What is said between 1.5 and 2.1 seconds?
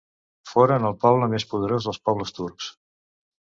poderós dels